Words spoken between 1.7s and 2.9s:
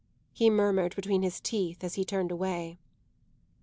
as he turned away.